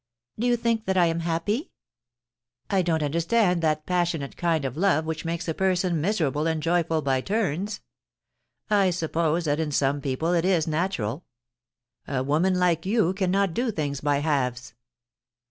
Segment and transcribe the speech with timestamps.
[0.39, 1.69] 'Do you think that I am happy?
[2.71, 7.21] I don't understand that passionate kind of love which makes a person miserable and joyful by
[7.21, 7.81] turns.
[8.67, 11.23] I suppose that in some people it is natural
[12.07, 14.73] A woman like you cannot do things by halves.'